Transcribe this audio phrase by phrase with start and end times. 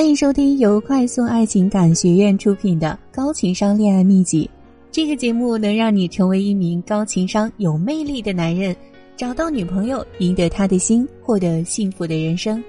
[0.00, 4.48] 欢迎收听由快速爱情感学院出品的《高情商恋爱秘籍》。
[4.90, 8.74] 这个节目能让你成为一名高情商、有魅力的男人，
[9.14, 12.64] 找到女朋友，赢得她的心，获得幸福的人生。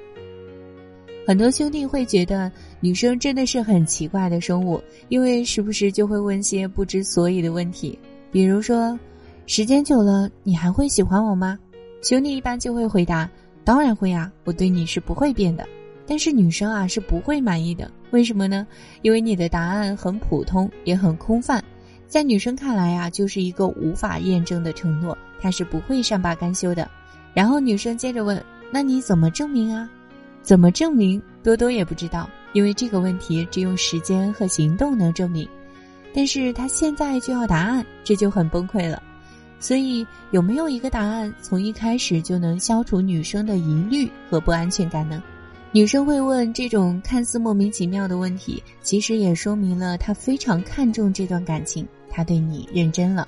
[1.25, 2.51] 很多兄弟会觉得
[2.81, 7.97] 女生真的是很奇怪的生物，因为时不时就会问些不知所以的问题，
[8.29, 8.99] 比如说
[9.47, 11.57] ：“时间久了，你还会喜欢我吗？”
[12.03, 13.29] 兄弟一般就会回答
[13.63, 15.65] ：“当然会啊，我对你是不会变的。”
[16.07, 18.67] 但是女生啊是不会满意的，为什么呢？
[19.01, 21.63] 因为你的答案很普通，也很空泛，
[22.07, 26.89] 在女生看来啊，就是一个无法验证的承诺，她是不会善罢甘休的。
[27.33, 29.89] 然后女生接着问：“那你怎么证明啊？
[30.41, 31.21] 怎么证明？
[31.43, 35.47] 多多也不知道，因为这个问题只有时间和行动能证明。
[36.13, 39.01] 但是他现在就要答案，这就很崩溃了。
[39.59, 45.23] 所以有没有一个答案，从一开始就能消除女生的疑虑和不安全感呢？”
[45.73, 53.25] 女生会问这种看似莫名其妙的问题，其实也说明了她非常看重这段感情，她对你认真了。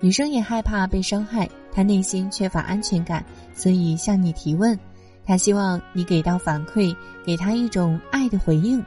[0.00, 4.76] 女生也害怕被伤害，她内心缺乏安全感，所以向你提问。
[5.24, 6.92] 她希望你给到反馈，
[7.24, 8.84] 给她一种爱的回应，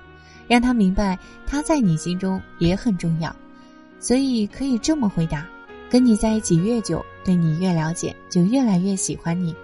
[0.49, 3.33] 让她明白她在你心中也很重要。
[3.97, 5.47] 所以可以这么回答：
[5.89, 9.55] 跟你在一起越久，对你越了解，就越来越喜欢你。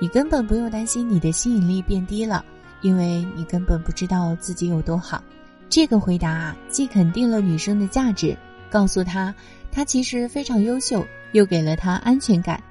[0.00, 2.42] 你根本不用担心你的吸引力变低了。
[2.82, 5.22] 因为你根本不知道自己有多好，
[5.68, 8.36] 这个回答啊，既肯定了女生的价值，
[8.70, 9.34] 告诉她
[9.70, 12.62] 她其实非常优秀，又给了她安全感。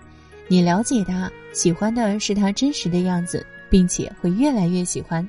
[0.48, 5.28] 你了解她，喜欢的是她真实的样子，并且会越来越喜欢。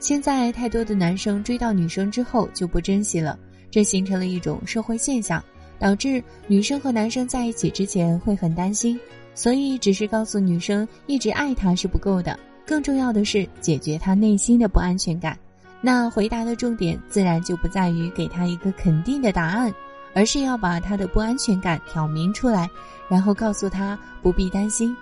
[0.00, 3.38] 现在太多的男生追到女生之后就不珍惜了，
[3.70, 5.44] 这形成了一种社会现象，
[5.78, 8.98] 导致女生和男生在一起之前会很担心，
[9.34, 12.36] 所以只是告诉女生一直爱她是不够的。
[12.66, 15.38] 更重要的是解决他内心的不安全感，
[15.80, 19.72] 那回答的重点自然就不在于给他一个肯定的答案，
[20.14, 22.68] 而是要把他的不安全感挑明出来，
[23.08, 24.96] 然后告诉他不必担心，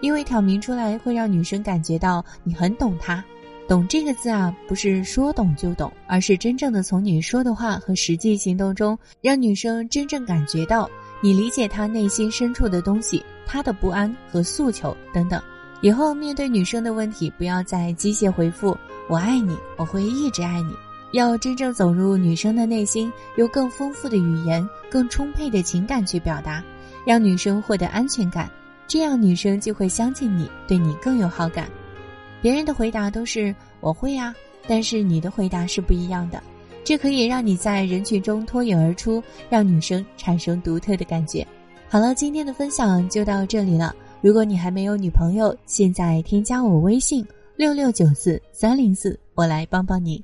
[0.00, 3.24] 因为挑明出来会让女生感觉到你很懂她。
[3.68, 10.88] 懂这个字啊，不是说懂就懂，而是真正的从你说的话和实际行动中，让女生真正感觉到
[11.20, 15.42] 你理解她内心深处的东西，她的不安和诉求等等。
[15.82, 18.76] 以后面对女生的问题，不要再机械回复
[19.08, 20.72] “我爱你，我会一直爱你”，
[21.12, 26.62] 要真正走入女生的内心，用更丰富的语言、更充沛的情感去表达，
[27.04, 28.50] 让女生获得安全感，
[28.88, 31.68] 这样女生就会相信你，对你更有好感。
[32.40, 34.34] 别人的回答都是“我会啊”，
[34.66, 36.42] 但是你的回答是不一样的，
[36.84, 41.46] 这可以让你在人群中脱颖而出，让女生产生独特的感觉。
[41.88, 43.94] 好了，今天的分享就到这里了。
[44.26, 50.20] 如果你还没有女朋友，现在添加我微信六六九四三零四，我来帮帮你。